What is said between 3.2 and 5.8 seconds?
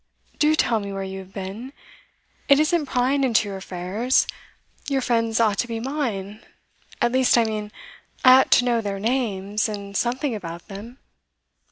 into your affairs. Your friends ought to be